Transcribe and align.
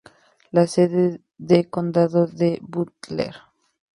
La 0.51 0.65
sede 0.65 1.21
de 1.37 1.69
condado 1.69 2.25
es 2.35 2.59
Butler. 2.63 3.35